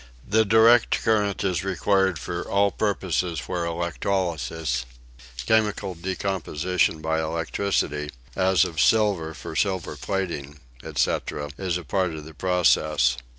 [0.27, 4.83] The direct current is required for all purposes where electrolysis
[5.45, 12.25] (chemical decomposition by electricity, as of silver for silver plating, etc.) is a part of
[12.25, 13.15] the process.